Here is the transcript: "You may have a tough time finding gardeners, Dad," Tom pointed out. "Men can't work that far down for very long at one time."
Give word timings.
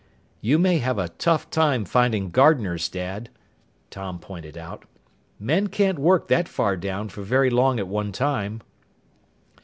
"You 0.41 0.57
may 0.57 0.79
have 0.79 0.97
a 0.97 1.09
tough 1.09 1.51
time 1.51 1.85
finding 1.85 2.31
gardeners, 2.31 2.89
Dad," 2.89 3.29
Tom 3.91 4.17
pointed 4.17 4.57
out. 4.57 4.85
"Men 5.39 5.67
can't 5.67 5.99
work 5.99 6.27
that 6.27 6.47
far 6.49 6.75
down 6.75 7.07
for 7.09 7.21
very 7.21 7.51
long 7.51 7.77
at 7.79 7.87
one 7.87 8.11
time." 8.11 8.61